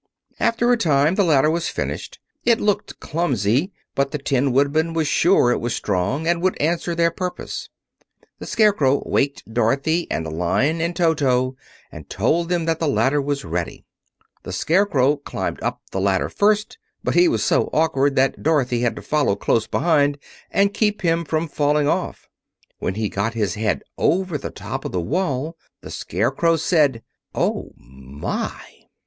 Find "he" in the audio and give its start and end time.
17.13-17.27, 22.95-23.07